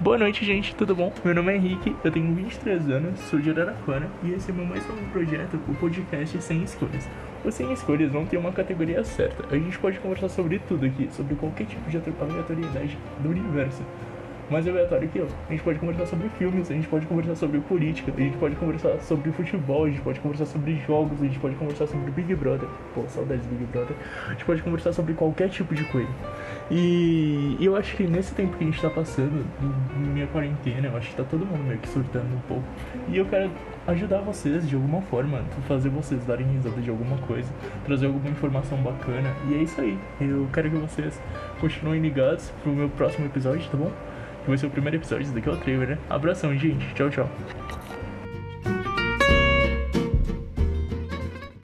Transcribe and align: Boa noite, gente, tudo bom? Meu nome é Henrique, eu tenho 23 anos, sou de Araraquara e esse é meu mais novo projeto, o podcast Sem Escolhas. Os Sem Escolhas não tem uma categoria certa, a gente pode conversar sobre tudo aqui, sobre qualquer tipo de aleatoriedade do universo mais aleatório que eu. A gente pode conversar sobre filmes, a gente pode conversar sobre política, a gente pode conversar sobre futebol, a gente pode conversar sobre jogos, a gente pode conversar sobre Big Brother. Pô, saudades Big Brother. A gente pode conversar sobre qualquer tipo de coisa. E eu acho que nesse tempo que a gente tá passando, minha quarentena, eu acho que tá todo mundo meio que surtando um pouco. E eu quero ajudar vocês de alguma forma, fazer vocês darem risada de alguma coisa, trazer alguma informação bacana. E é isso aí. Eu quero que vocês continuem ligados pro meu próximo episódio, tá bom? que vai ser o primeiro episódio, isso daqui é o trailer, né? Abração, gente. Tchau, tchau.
Boa 0.00 0.18
noite, 0.18 0.44
gente, 0.44 0.74
tudo 0.74 0.96
bom? 0.96 1.12
Meu 1.24 1.34
nome 1.34 1.52
é 1.52 1.56
Henrique, 1.56 1.94
eu 2.02 2.10
tenho 2.10 2.34
23 2.34 2.90
anos, 2.90 3.20
sou 3.20 3.38
de 3.38 3.50
Araraquara 3.50 4.08
e 4.24 4.32
esse 4.32 4.50
é 4.50 4.54
meu 4.54 4.64
mais 4.64 4.84
novo 4.88 5.00
projeto, 5.12 5.60
o 5.68 5.74
podcast 5.74 6.42
Sem 6.42 6.64
Escolhas. 6.64 7.08
Os 7.44 7.54
Sem 7.54 7.72
Escolhas 7.72 8.12
não 8.12 8.26
tem 8.26 8.38
uma 8.38 8.50
categoria 8.50 9.04
certa, 9.04 9.44
a 9.54 9.56
gente 9.56 9.78
pode 9.78 10.00
conversar 10.00 10.28
sobre 10.28 10.58
tudo 10.58 10.86
aqui, 10.86 11.08
sobre 11.12 11.36
qualquer 11.36 11.66
tipo 11.66 11.88
de 11.88 11.96
aleatoriedade 11.96 12.98
do 13.20 13.28
universo 13.28 13.84
mais 14.50 14.66
aleatório 14.66 15.08
que 15.08 15.18
eu. 15.18 15.28
A 15.48 15.52
gente 15.52 15.62
pode 15.62 15.78
conversar 15.78 16.06
sobre 16.06 16.28
filmes, 16.30 16.70
a 16.70 16.74
gente 16.74 16.88
pode 16.88 17.06
conversar 17.06 17.36
sobre 17.36 17.60
política, 17.60 18.12
a 18.14 18.20
gente 18.20 18.36
pode 18.36 18.56
conversar 18.56 19.00
sobre 19.00 19.30
futebol, 19.30 19.84
a 19.84 19.88
gente 19.88 20.00
pode 20.00 20.18
conversar 20.18 20.46
sobre 20.46 20.74
jogos, 20.86 21.22
a 21.22 21.24
gente 21.24 21.38
pode 21.38 21.54
conversar 21.54 21.86
sobre 21.86 22.10
Big 22.10 22.34
Brother. 22.34 22.68
Pô, 22.94 23.04
saudades 23.08 23.46
Big 23.46 23.64
Brother. 23.66 23.96
A 24.26 24.32
gente 24.32 24.44
pode 24.44 24.62
conversar 24.62 24.92
sobre 24.92 25.14
qualquer 25.14 25.48
tipo 25.48 25.74
de 25.74 25.84
coisa. 25.84 26.10
E 26.70 27.56
eu 27.60 27.74
acho 27.74 27.96
que 27.96 28.04
nesse 28.04 28.32
tempo 28.32 28.56
que 28.56 28.62
a 28.62 28.66
gente 28.66 28.80
tá 28.80 28.88
passando, 28.88 29.44
minha 29.96 30.26
quarentena, 30.28 30.86
eu 30.86 30.96
acho 30.96 31.10
que 31.10 31.16
tá 31.16 31.24
todo 31.24 31.44
mundo 31.44 31.64
meio 31.64 31.78
que 31.78 31.88
surtando 31.88 32.32
um 32.32 32.40
pouco. 32.46 32.64
E 33.08 33.16
eu 33.16 33.26
quero 33.26 33.50
ajudar 33.88 34.20
vocês 34.20 34.68
de 34.68 34.76
alguma 34.76 35.02
forma, 35.02 35.42
fazer 35.66 35.88
vocês 35.88 36.24
darem 36.24 36.46
risada 36.46 36.80
de 36.80 36.88
alguma 36.88 37.18
coisa, 37.26 37.48
trazer 37.84 38.06
alguma 38.06 38.28
informação 38.28 38.78
bacana. 38.78 39.34
E 39.48 39.54
é 39.54 39.62
isso 39.62 39.80
aí. 39.80 39.98
Eu 40.20 40.48
quero 40.52 40.70
que 40.70 40.76
vocês 40.76 41.20
continuem 41.60 42.00
ligados 42.00 42.52
pro 42.62 42.72
meu 42.72 42.88
próximo 42.88 43.26
episódio, 43.26 43.68
tá 43.68 43.76
bom? 43.76 43.90
que 44.42 44.48
vai 44.48 44.58
ser 44.58 44.66
o 44.66 44.70
primeiro 44.70 44.96
episódio, 44.96 45.24
isso 45.24 45.34
daqui 45.34 45.48
é 45.48 45.52
o 45.52 45.56
trailer, 45.56 45.88
né? 45.88 45.98
Abração, 46.08 46.56
gente. 46.56 46.94
Tchau, 46.94 47.10
tchau. 47.10 47.30